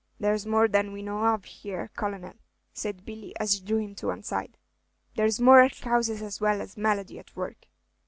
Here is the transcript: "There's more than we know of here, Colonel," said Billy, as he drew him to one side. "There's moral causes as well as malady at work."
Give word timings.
"There's 0.19 0.47
more 0.47 0.67
than 0.67 0.93
we 0.93 1.03
know 1.03 1.25
of 1.27 1.45
here, 1.45 1.91
Colonel," 1.95 2.33
said 2.73 3.05
Billy, 3.05 3.35
as 3.39 3.53
he 3.53 3.61
drew 3.63 3.77
him 3.77 3.93
to 3.97 4.07
one 4.07 4.23
side. 4.23 4.57
"There's 5.13 5.39
moral 5.39 5.69
causes 5.69 6.23
as 6.23 6.41
well 6.41 6.59
as 6.59 6.75
malady 6.75 7.19
at 7.19 7.35
work." 7.35 7.67